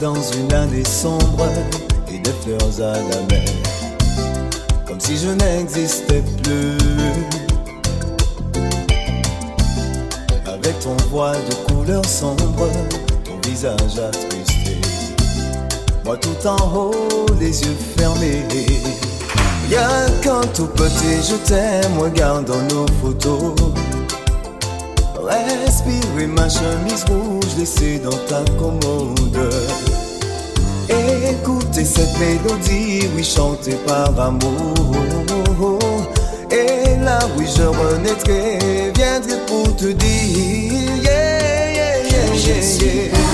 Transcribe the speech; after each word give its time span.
dans 0.00 0.14
une 0.14 0.52
année 0.52 0.84
sombre 0.84 1.46
et 2.12 2.18
des 2.18 2.32
fleurs 2.42 2.80
à 2.80 2.94
la 2.94 3.22
mer. 3.28 3.48
Comme 4.86 5.00
si 5.00 5.16
je 5.16 5.28
n'existais 5.28 6.22
plus. 6.42 6.78
Avec 10.46 10.78
ton 10.80 10.96
voile 11.10 11.38
de 11.48 11.72
couleur 11.72 12.04
sombre, 12.04 12.68
ton 13.24 13.48
visage 13.48 13.98
attristé. 13.98 14.78
Moi 16.04 16.16
tout 16.16 16.46
en 16.46 16.76
haut, 16.76 17.26
les 17.40 17.62
yeux 17.62 17.76
fermés. 17.96 18.44
Y'a 19.70 20.06
quand 20.22 20.46
tout 20.54 20.68
petit, 20.68 21.22
je 21.28 21.36
t'aime, 21.46 21.98
regarde 21.98 22.44
dans 22.44 22.62
nos 22.74 22.86
photos. 23.02 23.54
Respirer 25.28 26.26
ma 26.26 26.48
chemise 26.48 27.04
rouge 27.04 27.56
laissée 27.58 27.98
dans 27.98 28.16
ta 28.28 28.42
commode. 28.58 29.87
Écoutez 31.78 31.84
cette 31.84 32.18
mélodie, 32.18 33.08
oui, 33.14 33.22
chantée 33.22 33.76
par 33.86 34.18
amour. 34.18 34.96
Et 36.50 36.96
là, 37.04 37.20
oui, 37.36 37.46
je 37.46 37.62
renaîtrai, 37.62 38.92
viendrai 38.96 39.36
pour 39.46 39.76
te 39.76 39.86
dire, 39.86 40.96
yeah, 41.02 41.72
yeah, 41.72 42.02
yeah, 42.02 42.34
yeah, 42.34 43.12
yeah. 43.12 43.27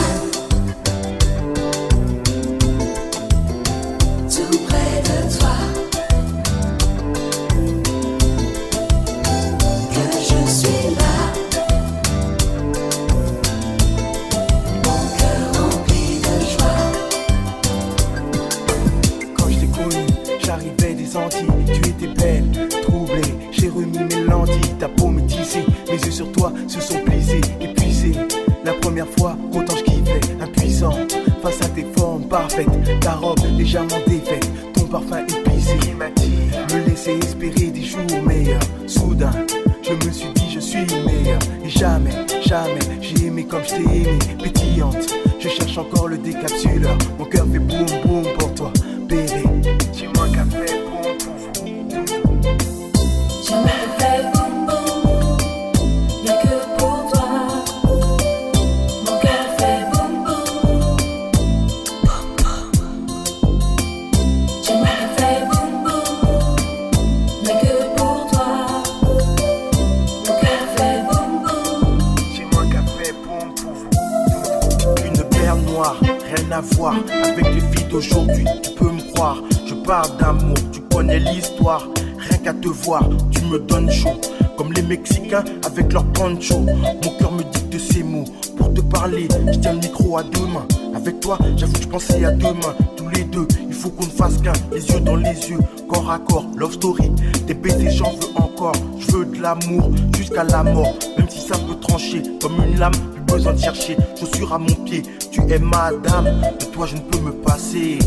avec 76.54 77.46
les 77.52 77.60
filles 77.60 77.88
d'aujourd'hui. 77.90 78.44
Tu 78.62 78.70
peux 78.72 78.90
me 78.90 79.12
croire, 79.12 79.42
je 79.66 79.74
parle 79.74 80.16
d'amour, 80.18 80.56
tu 80.72 80.80
connais 80.82 81.18
l'histoire. 81.18 81.88
Rien 82.18 82.38
qu'à 82.38 82.52
te 82.54 82.68
voir, 82.68 83.08
tu 83.32 83.40
me 83.46 83.58
donnes 83.58 83.90
chaud. 83.90 84.20
Comme 84.56 84.72
les 84.72 84.82
Mexicains 84.82 85.42
avec 85.66 85.92
leur 85.92 86.04
poncho. 86.12 86.60
Mon 86.60 87.10
cœur 87.18 87.32
me 87.32 87.42
dicte 87.42 87.92
ces 87.92 88.04
mots 88.04 88.24
pour 88.56 88.72
te 88.72 88.80
parler. 88.82 89.26
Je 89.52 89.58
tiens 89.58 89.72
le 89.72 89.80
micro 89.80 90.16
à 90.16 90.22
deux 90.22 90.46
mains. 90.46 90.66
Avec 90.94 91.18
toi, 91.18 91.38
j'avoue 91.56 91.72
que 91.72 91.82
je 91.82 91.88
pensais 91.88 92.24
à 92.24 92.30
demain. 92.30 92.74
Tous 92.96 93.08
les 93.08 93.24
deux, 93.24 93.48
il 93.66 93.74
faut 93.74 93.90
qu'on 93.90 94.04
ne 94.06 94.10
fasse 94.10 94.40
qu'un. 94.40 94.52
Les 94.72 94.88
yeux 94.88 95.00
dans 95.00 95.16
les 95.16 95.50
yeux, 95.50 95.58
corps 95.88 96.08
à 96.08 96.20
corps, 96.20 96.46
love 96.56 96.74
story. 96.74 97.10
Des 97.48 97.54
baisers, 97.54 97.90
j'en 97.90 98.10
veux 98.10 98.30
encore. 98.36 98.76
Je 99.00 99.10
veux 99.10 99.24
de 99.24 99.42
l'amour 99.42 99.90
jusqu'à 100.16 100.44
la 100.44 100.62
mort. 100.62 100.94
Même 101.18 101.28
si 101.28 101.40
ça 101.40 101.56
peut 101.58 101.74
trancher 101.80 102.22
comme 102.40 102.54
une 102.64 102.78
lame 102.78 102.92
besoin 103.34 103.52
de 103.54 103.60
chercher. 103.60 103.96
Chaussures 104.18 104.52
à 104.52 104.58
mon 104.58 104.74
pied, 104.84 105.02
tu 105.30 105.40
es 105.50 105.58
madame. 105.58 106.40
De 106.58 106.66
toi, 106.66 106.86
je 106.86 106.96
ne 106.96 107.00
peux 107.00 107.18
me 107.18 107.32
passer. 107.32 107.98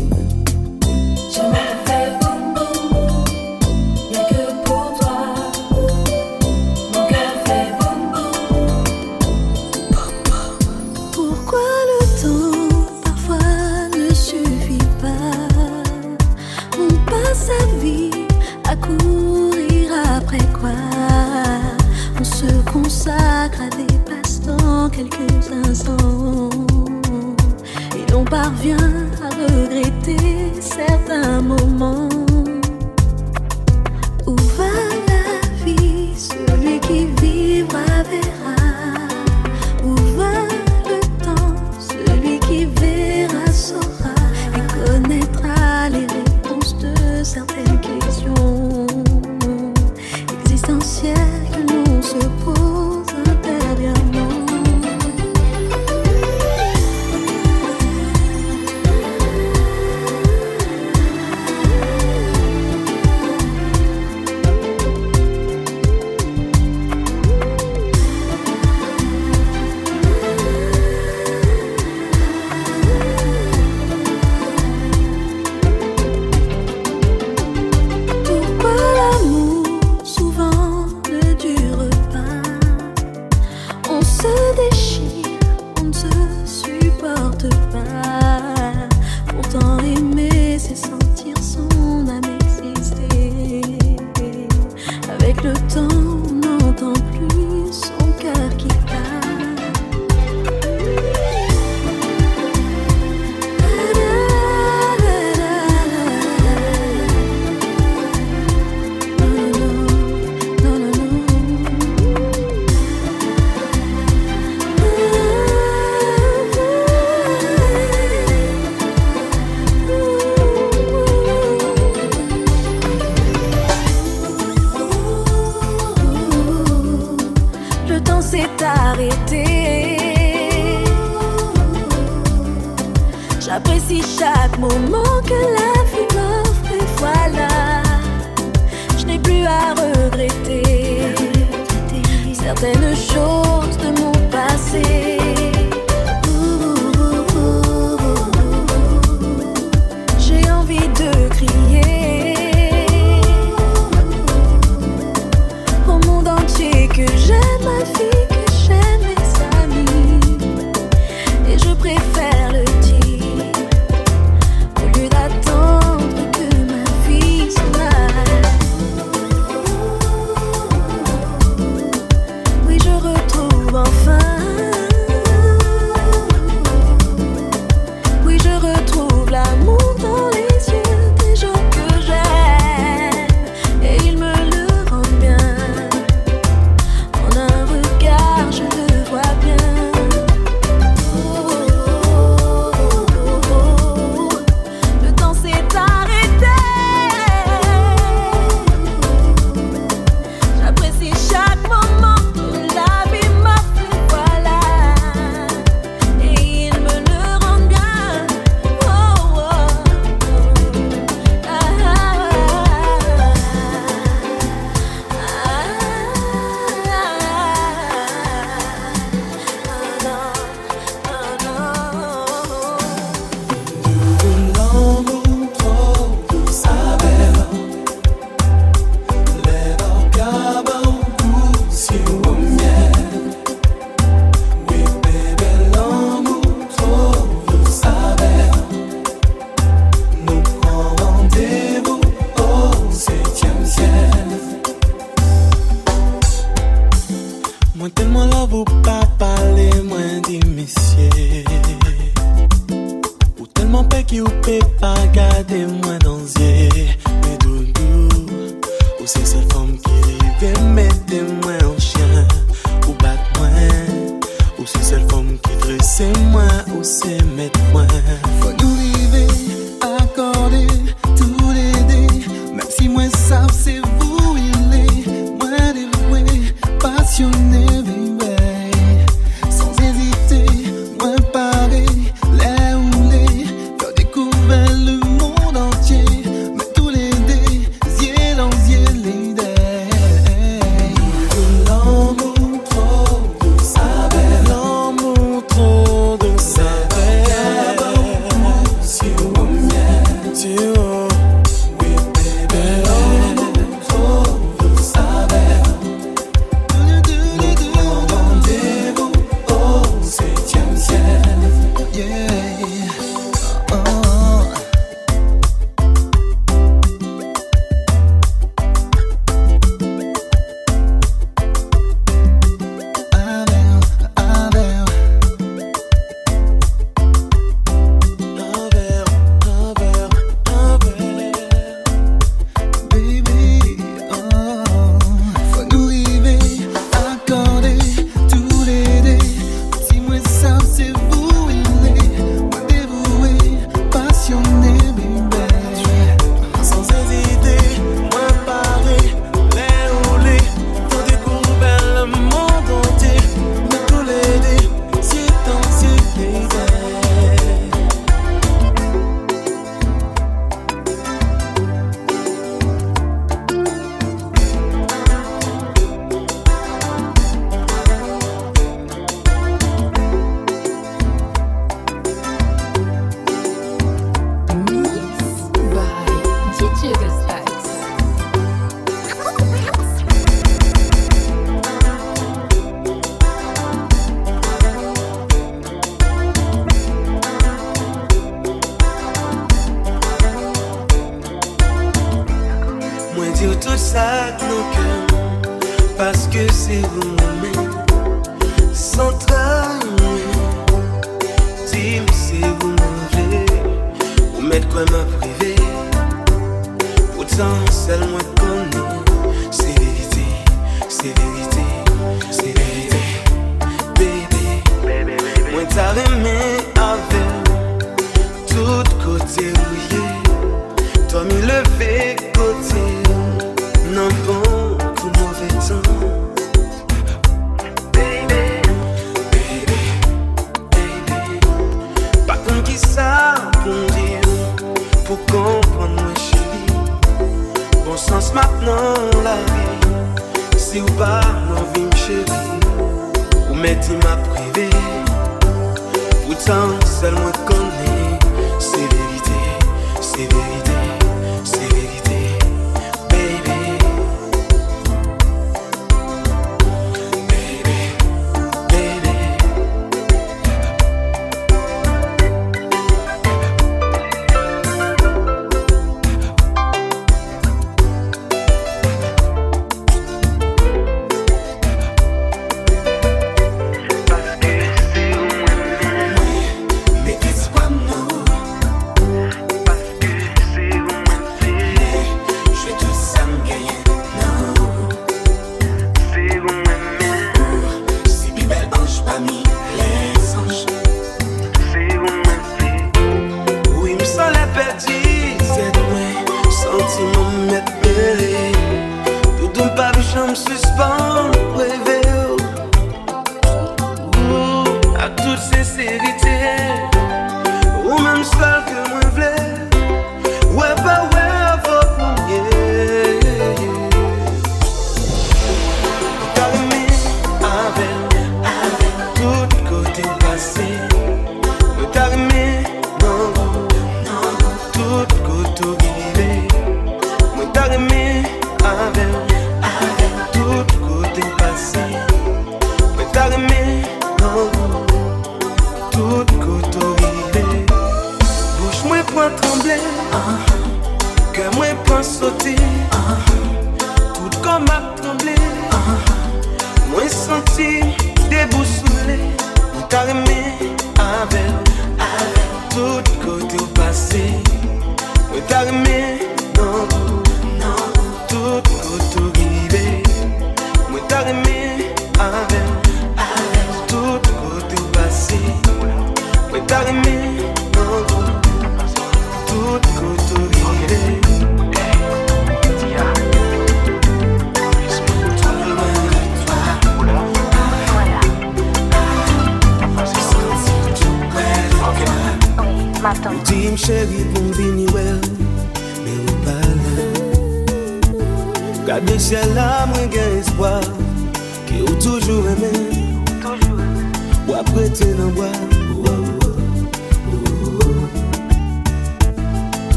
kaldı 87.38 87.54
ben 87.74 87.87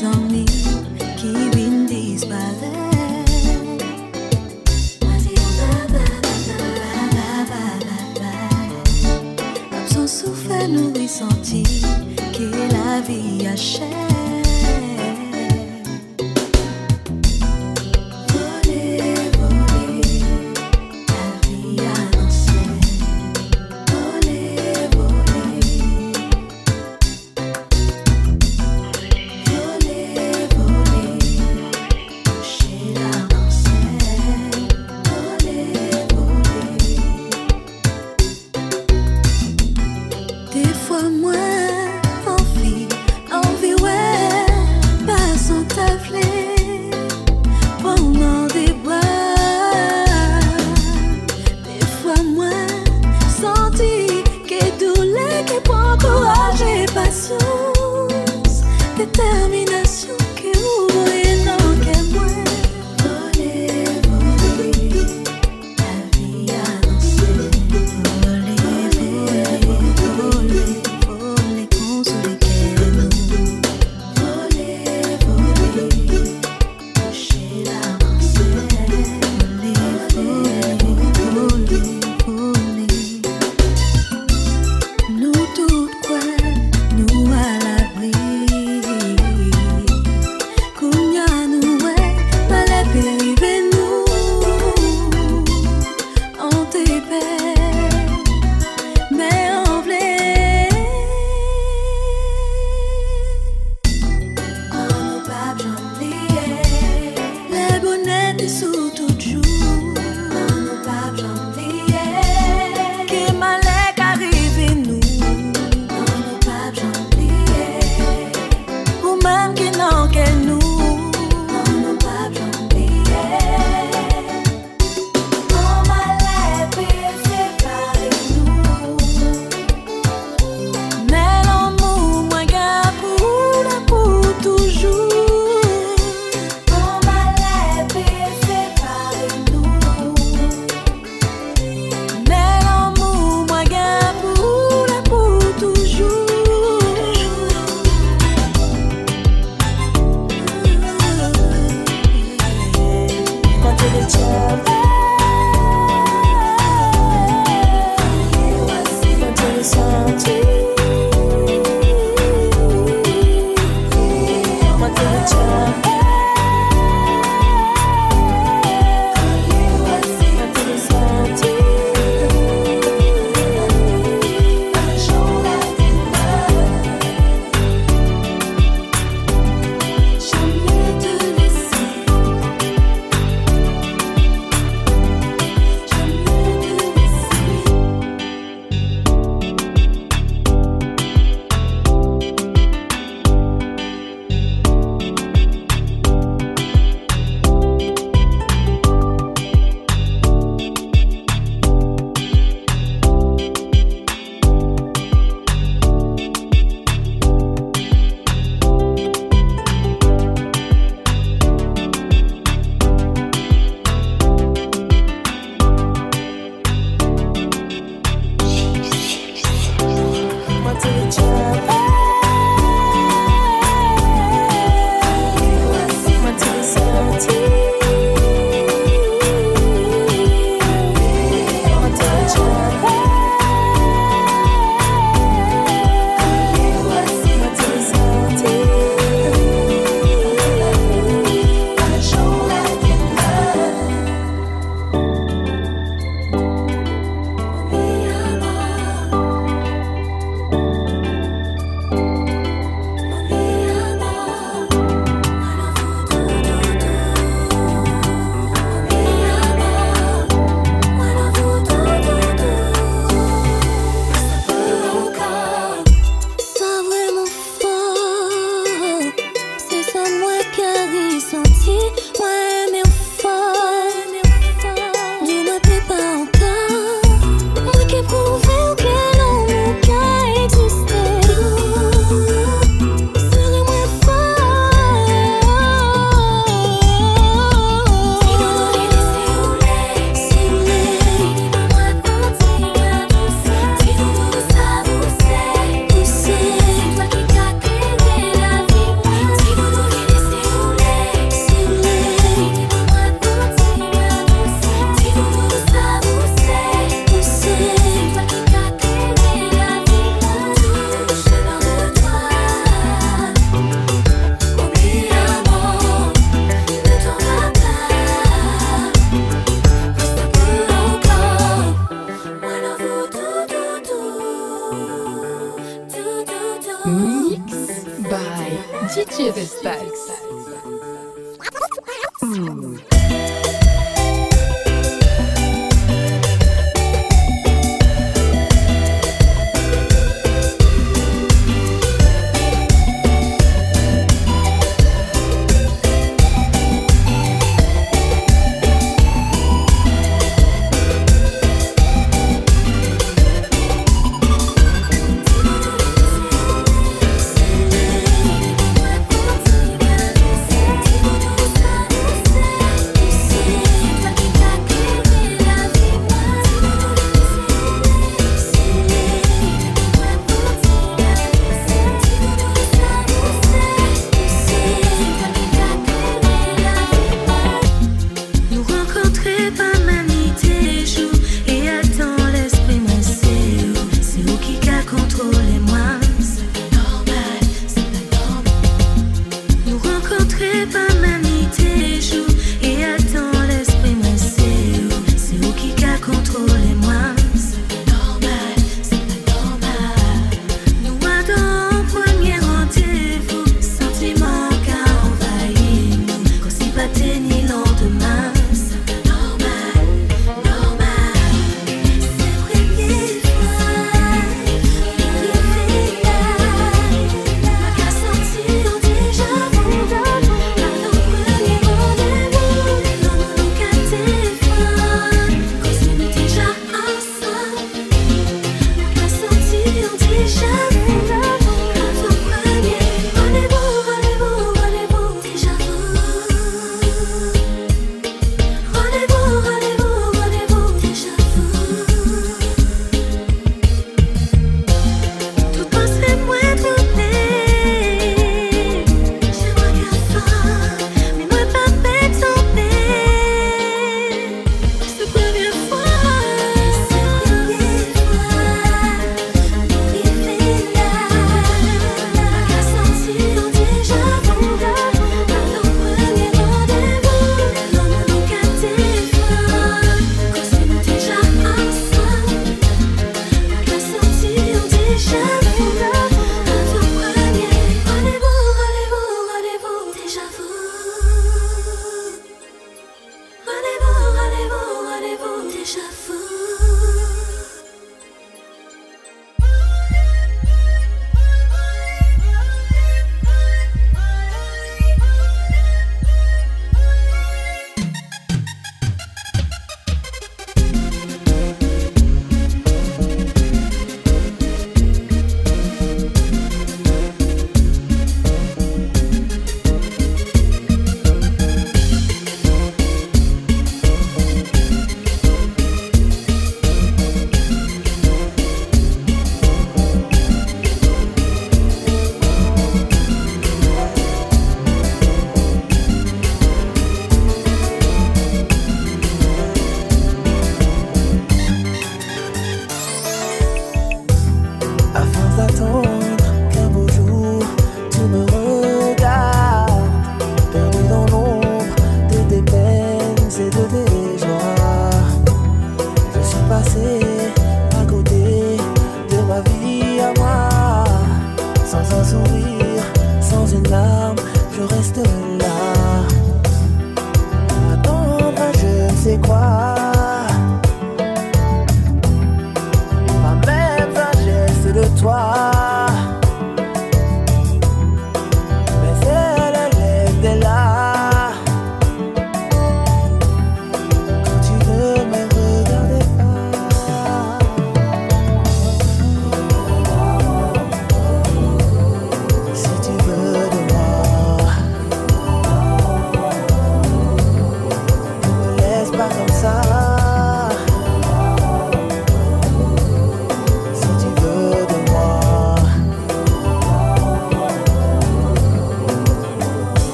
dormir, 0.00 0.46
kiwin 1.16 1.86
disparaît. 1.86 2.84
Absence 9.72 10.20
souffert, 10.20 10.68
nous 10.68 11.08
senti 11.08 11.62
que 12.32 12.50
la 12.72 13.00
vie 13.06 13.46
achète. 13.46 14.13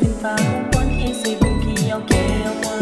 Vous 0.00 0.06
que 0.06 0.06
vous 0.06 0.14
ne 0.14 0.20
pas 0.20 0.36
comprendre 0.36 2.06
qui 2.06 2.75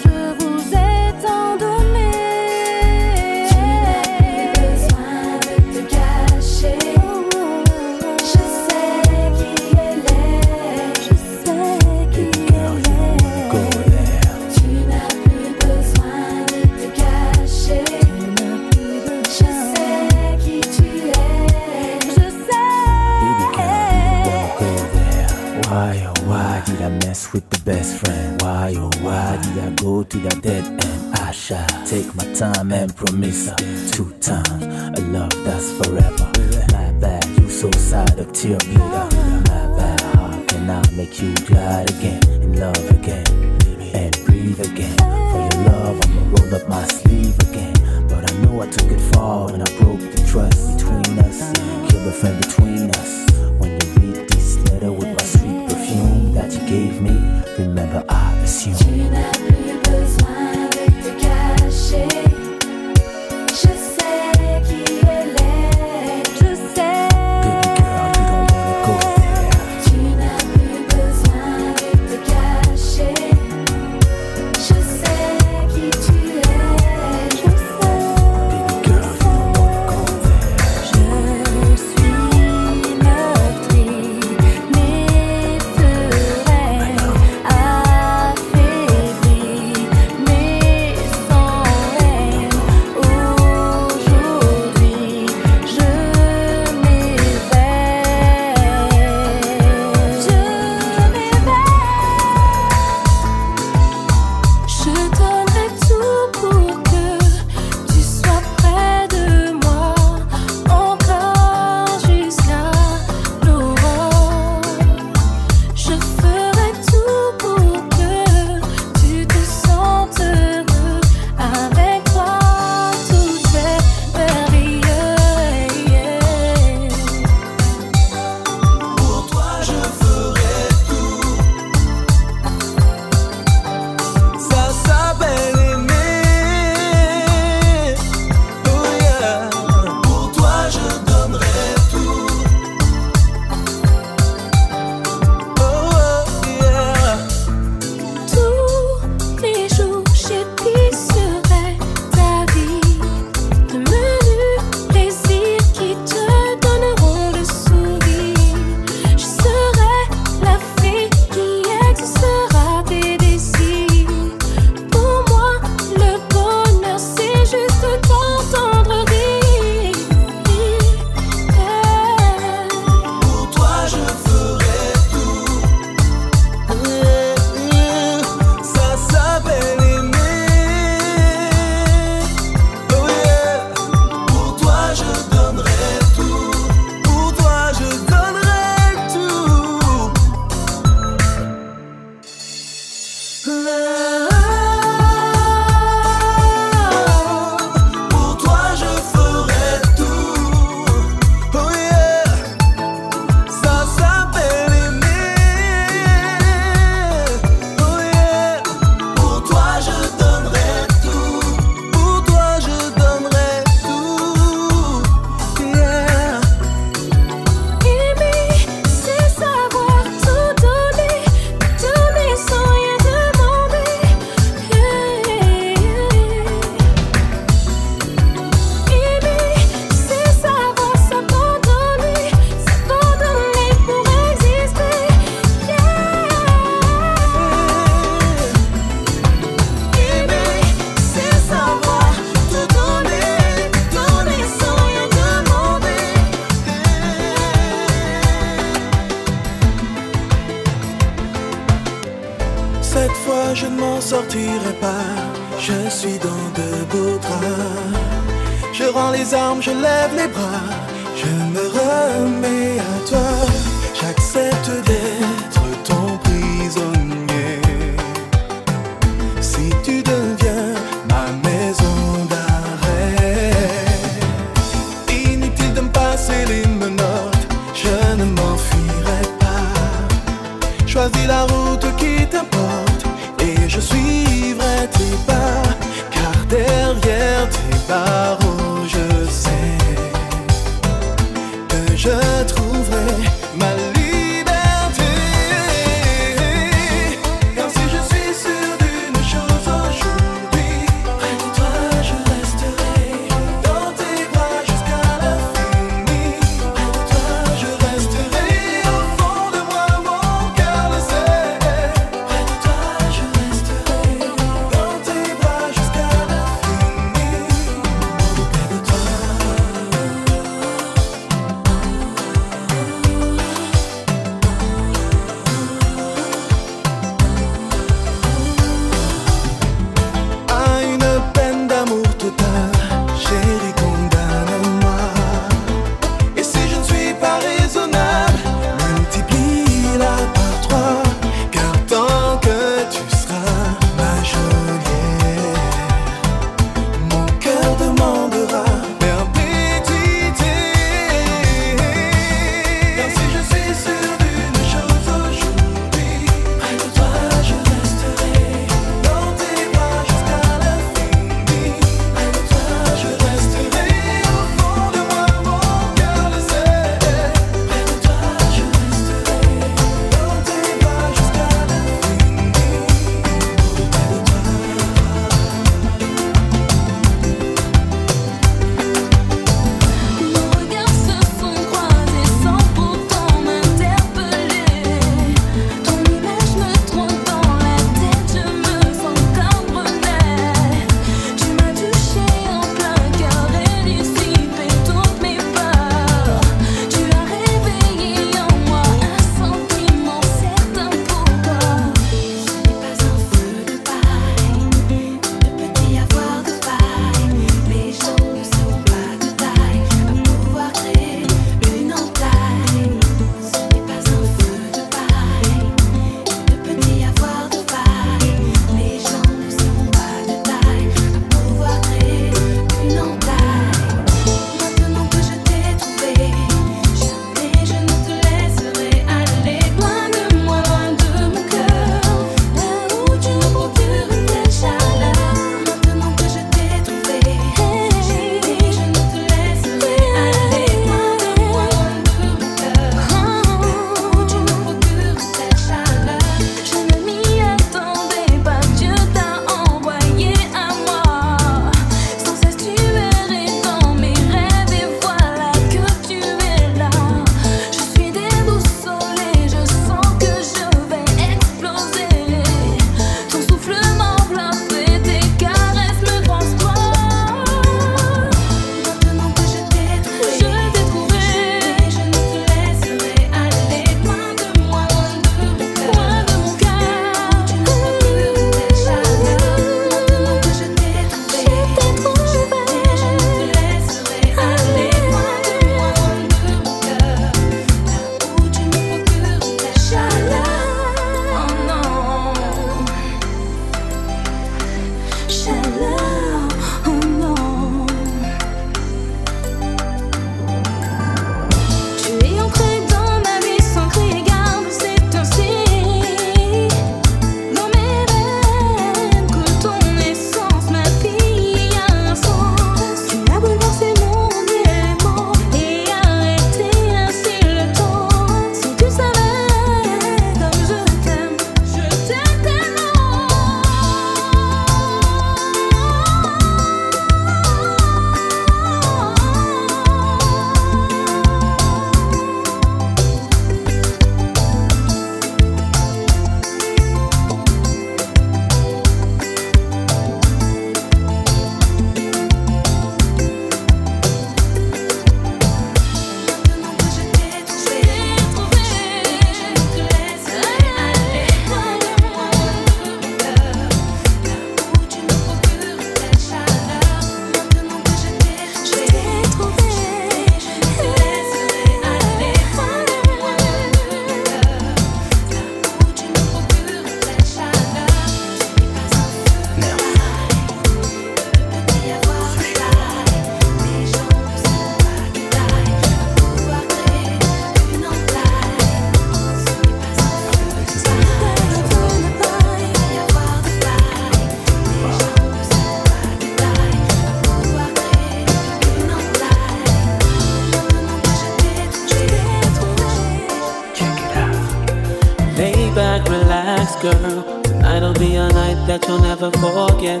forget. 599.32 600.00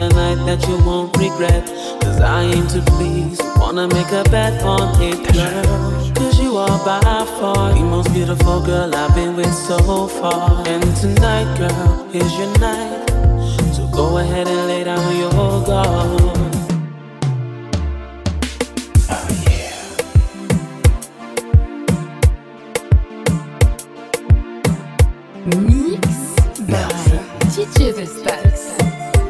A 0.00 0.08
night 0.08 0.44
that 0.46 0.66
you 0.68 0.76
won't 0.84 1.16
regret. 1.16 1.64
Cause 2.02 2.20
I 2.20 2.42
aim 2.42 2.66
to 2.68 2.80
please. 2.92 3.40
Wanna 3.56 3.86
make 3.88 4.10
a 4.12 4.24
bet 4.30 4.62
on 4.62 5.00
it, 5.00 5.20
girl. 5.32 6.14
Cause 6.14 6.40
you 6.40 6.56
are 6.56 6.78
by 6.84 7.00
far 7.40 7.72
the 7.72 7.80
most 7.80 8.12
beautiful 8.12 8.60
girl 8.64 8.94
I've 8.94 9.14
been 9.14 9.36
with 9.36 9.54
so 9.54 10.08
far. 10.08 10.66
And 10.66 10.84
tonight, 10.96 11.58
girl, 11.58 12.08
is 12.12 12.32
your 12.38 12.58
night. 12.58 13.08
So 13.74 13.86
go 13.92 14.18
ahead 14.18 14.48
and 14.48 14.66
lay 14.66 14.84
down 14.84 15.16
your 15.16 15.64
guard. 15.64 16.44
By 25.46 25.93
DJ 27.64 27.94
Vestaxx. 27.96 28.56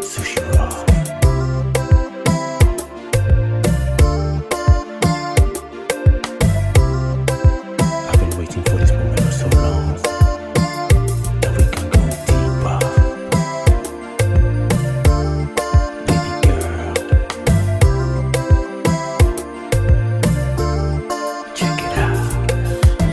Sushi 0.03 0.41
Raw. 0.55 0.75
I've 8.09 8.19
been 8.19 8.35
waiting 8.39 8.63
for 8.65 8.77
this 8.77 8.91
moment 8.91 9.21
for 9.21 9.33
so 9.41 9.49
long. 9.63 9.87
That 11.41 11.53
we 11.57 11.65
can 11.75 11.87
go 11.95 12.01
deeper. 12.27 12.79
Baby 16.09 16.33
girl. 16.45 16.95
Check 21.55 21.79
it 21.87 21.95
out. 22.03 22.23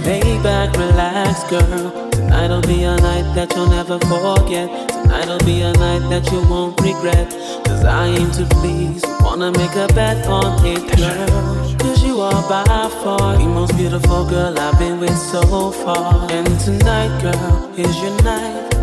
Lay 0.04 0.30
back, 0.42 0.70
relax, 0.78 1.44
girl. 1.52 2.10
Tonight'll 2.10 2.62
be 2.64 2.78
a 2.84 2.96
night 2.98 3.28
that 3.36 3.54
you'll 3.56 3.68
never 3.70 4.00
forget. 4.00 4.41
Tonight'll 4.52 5.40
be 5.46 5.62
a 5.62 5.72
night 5.72 6.10
that 6.10 6.30
you 6.30 6.42
won't 6.50 6.78
regret. 6.82 7.32
Cause 7.64 7.86
I 7.86 8.08
aim 8.08 8.32
to 8.32 8.44
please. 8.60 9.02
Wanna 9.22 9.50
make 9.50 9.76
a 9.76 9.88
bet 9.94 10.28
on 10.28 10.60
it, 10.66 10.84
girl. 10.98 11.78
Cause 11.80 12.04
you 12.04 12.20
are 12.20 12.44
by 12.50 12.66
far 13.02 13.38
the 13.38 13.46
most 13.46 13.78
beautiful 13.78 14.26
girl 14.26 14.60
I've 14.60 14.78
been 14.78 15.00
with 15.00 15.18
so 15.18 15.72
far. 15.72 16.30
And 16.30 16.60
tonight, 16.60 17.22
girl, 17.22 17.72
is 17.78 17.96
your 18.02 18.12
night. 18.24 18.74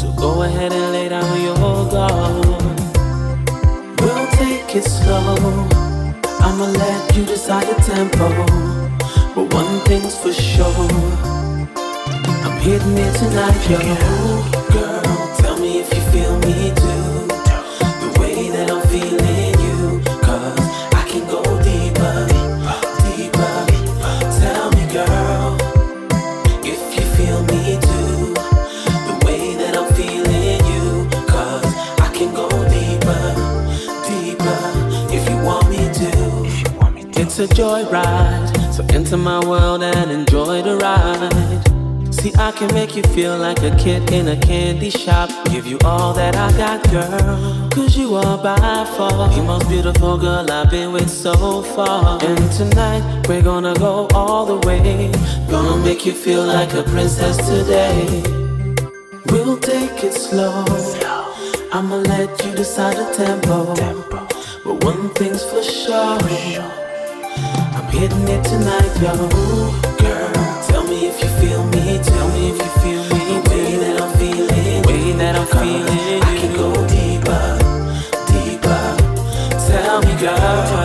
So 0.00 0.10
go 0.16 0.44
ahead 0.44 0.72
and 0.72 0.92
lay 0.92 1.10
down 1.10 1.42
your 1.42 1.56
guard. 1.90 2.46
We'll 4.00 4.26
take 4.40 4.74
it 4.74 4.84
slow. 4.84 5.36
I'ma 6.40 6.72
let 6.72 7.14
you 7.14 7.26
decide 7.26 7.66
the 7.66 7.76
tempo. 7.82 8.28
But 9.34 9.52
one 9.52 9.78
thing's 9.80 10.16
for 10.16 10.32
sure. 10.32 10.88
I'm 12.46 12.58
hitting 12.60 12.96
it 12.96 13.12
tonight, 13.18 13.60
yo. 13.68 14.61
Girl, 14.72 15.02
tell 15.38 15.58
me 15.58 15.80
if 15.80 15.92
you 15.94 16.00
feel 16.12 16.38
me 16.40 16.72
too. 16.74 17.28
The 18.02 18.10
way 18.20 18.48
that 18.50 18.70
I'm 18.70 18.82
feeling 18.88 19.54
you. 19.66 20.00
Cause 20.22 20.58
I 20.94 21.02
can 21.10 21.24
go 21.28 21.42
deeper, 21.62 22.26
deeper. 23.04 23.56
Tell 24.40 24.70
me, 24.76 24.84
girl, 24.92 25.56
if 26.64 26.80
you 26.96 27.04
feel 27.16 27.40
me 27.52 27.78
too. 27.88 28.34
The 29.08 29.14
way 29.26 29.54
that 29.60 29.76
I'm 29.76 29.92
feeling 29.94 30.64
you. 30.72 31.08
I 32.00 32.08
can 32.14 32.32
go 32.34 32.48
deeper, 32.68 33.22
deeper. 34.08 34.60
If 35.12 35.28
you 35.28 35.36
want 35.44 35.68
me 35.68 35.82
to. 36.00 36.10
If 36.46 36.56
you 36.62 36.78
want 36.78 36.94
me 36.94 37.02
to. 37.04 37.20
It's 37.20 37.38
a 37.38 37.46
joyride, 37.46 38.72
so 38.72 38.84
enter 38.94 39.16
my 39.18 39.44
world 39.46 39.82
and 39.82 40.10
enjoy 40.10 40.62
the 40.62 40.76
ride. 40.76 41.71
See, 42.22 42.32
I 42.38 42.52
can 42.52 42.72
make 42.72 42.94
you 42.94 43.02
feel 43.02 43.36
like 43.36 43.60
a 43.64 43.74
kid 43.74 44.12
in 44.12 44.28
a 44.28 44.36
candy 44.36 44.90
shop. 44.90 45.28
Give 45.46 45.66
you 45.66 45.76
all 45.84 46.12
that 46.14 46.36
I 46.36 46.56
got, 46.56 46.88
girl. 46.88 47.68
Cause 47.70 47.96
you 47.96 48.14
are 48.14 48.40
by 48.40 48.84
far 48.96 49.28
the 49.28 49.42
most 49.42 49.68
beautiful 49.68 50.16
girl 50.18 50.48
I've 50.48 50.70
been 50.70 50.92
with 50.92 51.10
so 51.10 51.62
far. 51.74 52.22
And 52.22 52.52
tonight, 52.52 53.26
we're 53.26 53.42
gonna 53.42 53.74
go 53.74 54.06
all 54.14 54.46
the 54.46 54.64
way. 54.68 55.10
Gonna 55.50 55.82
make 55.84 56.06
you 56.06 56.12
feel 56.12 56.44
like 56.44 56.72
a 56.74 56.84
princess 56.84 57.36
today. 57.38 58.22
We'll 59.26 59.58
take 59.58 60.04
it 60.04 60.12
slow. 60.12 60.64
I'ma 61.72 61.96
let 61.96 62.30
you 62.44 62.52
decide 62.54 62.98
the 62.98 63.12
tempo. 63.16 63.74
But 64.62 64.84
one 64.84 65.08
thing's 65.14 65.42
for 65.42 65.64
sure. 65.64 66.18
I'm 67.74 67.88
hitting 67.90 68.28
it 68.28 68.44
tonight, 68.44 68.92
yo. 69.02 69.82
Girl, 69.98 70.11
if 71.12 71.22
you 71.22 71.28
feel 71.40 71.64
me. 71.64 71.98
Tell 72.02 72.28
me 72.28 72.50
if 72.50 72.58
you 72.58 72.70
feel 72.82 73.02
me. 73.12 73.22
The 73.28 73.50
way 73.50 73.76
that 73.76 74.00
I'm 74.00 74.10
feeling. 74.18 74.82
The 74.82 74.88
way 74.88 75.12
that 75.12 75.36
I'm 75.36 75.46
feeling. 75.46 76.22
I 76.22 76.38
can 76.40 76.52
go 76.54 76.72
deeper, 76.88 77.44
deeper. 78.30 78.84
Tell 79.68 80.00
me, 80.02 80.12
girl, 80.20 80.81